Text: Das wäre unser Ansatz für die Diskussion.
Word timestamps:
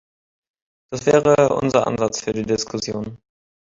Das 0.91 1.05
wäre 1.05 1.53
unser 1.53 1.85
Ansatz 1.85 2.21
für 2.23 2.33
die 2.33 2.41
Diskussion. 2.41 3.19